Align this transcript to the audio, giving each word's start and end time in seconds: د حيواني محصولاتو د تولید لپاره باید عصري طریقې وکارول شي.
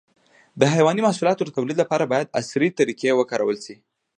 د 0.59 0.61
حيواني 0.73 1.01
محصولاتو 1.03 1.45
د 1.45 1.49
تولید 1.57 1.77
لپاره 1.83 2.09
باید 2.11 2.33
عصري 2.39 2.69
طریقې 2.79 3.11
وکارول 3.15 3.57
شي. 3.65 3.75